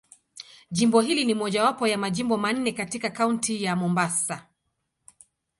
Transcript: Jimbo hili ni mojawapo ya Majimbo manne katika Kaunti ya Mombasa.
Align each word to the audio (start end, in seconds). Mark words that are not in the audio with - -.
Jimbo 0.71 1.01
hili 1.01 1.25
ni 1.25 1.33
mojawapo 1.33 1.87
ya 1.87 1.97
Majimbo 1.97 2.37
manne 2.37 2.71
katika 2.71 3.09
Kaunti 3.09 3.63
ya 3.63 3.75
Mombasa. 3.75 4.47